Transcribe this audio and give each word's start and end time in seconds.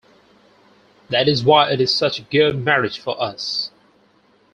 That 1.09 1.27
is 1.27 1.43
why 1.43 1.69
it 1.71 1.79
is 1.79 1.93
such 1.93 2.17
a 2.17 2.23
good 2.23 2.55
marriage 2.65 2.97
for 2.97 3.21
us. 3.21 3.69